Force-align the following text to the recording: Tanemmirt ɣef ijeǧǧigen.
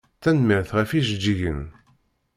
Tanemmirt 0.21 0.71
ɣef 0.77 0.89
ijeǧǧigen. 0.99 1.61